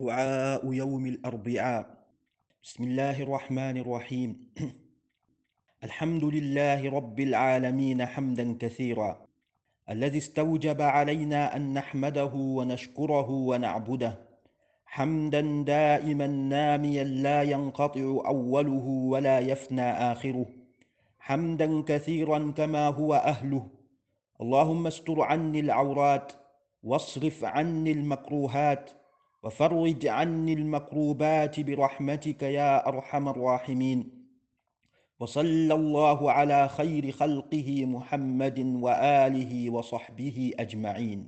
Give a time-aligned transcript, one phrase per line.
[0.00, 1.86] دعاء يوم الأربعاء.
[2.62, 4.30] بسم الله الرحمن الرحيم.
[5.86, 9.26] الحمد لله رب العالمين حمدا كثيرا.
[9.90, 14.18] الذي استوجب علينا أن نحمده ونشكره ونعبده.
[14.86, 20.46] حمدا دائما ناميا لا ينقطع أوله ولا يفنى آخره.
[21.18, 23.68] حمدا كثيرا كما هو أهله.
[24.40, 26.32] اللهم استر عني العورات
[26.82, 28.90] واصرف عني المكروهات.
[29.42, 33.98] وفرج عني المكروبات برحمتك يا أرحم الراحمين.
[35.20, 41.20] وصلى الله على خير خلقه محمد وآله وصحبه أجمعين.